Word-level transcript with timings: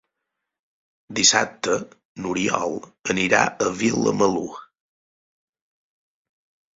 Dissabte 1.17 1.75
n'Oriol 2.23 2.73
anirà 3.15 3.41
a 3.65 3.67
Vilamalur. 3.81 4.57